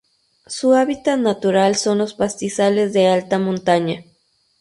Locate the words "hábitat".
0.73-1.19